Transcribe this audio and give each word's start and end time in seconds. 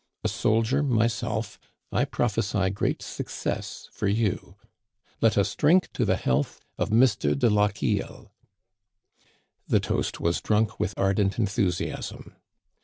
A 0.23 0.27
soldier 0.27 0.81
myself, 0.81 1.59
I 1.91 2.05
prophesy 2.05 2.71
great 2.71 3.03
success 3.03 3.87
for 3.91 4.07
you. 4.07 4.55
Let 5.21 5.37
us 5.37 5.53
drink 5.55 5.93
to 5.93 6.05
the 6.05 6.15
health 6.17 6.59
of 6.79 6.89
Mr. 6.89 7.37
de 7.37 7.51
Lochiel!" 7.51 8.31
The 9.67 9.79
toast 9.79 10.19
was 10.19 10.41
drunk 10.41 10.79
with 10.79 10.95
ardent 10.97 11.37
enthusiasm. 11.37 12.35